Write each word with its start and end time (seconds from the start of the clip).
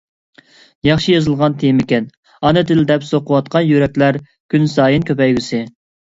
ياخشى 0.87 1.11
يېزىلغان 1.15 1.55
تېمىكەن. 1.63 2.07
«ئانا 2.49 2.63
تىل» 2.71 2.81
دەپ 2.91 3.05
سوقۇۋاتقان 3.09 3.65
يۈرەكلەر 3.67 4.17
كۈنسايىن 4.55 5.05
كۆپەيگۈسى! 5.11 5.61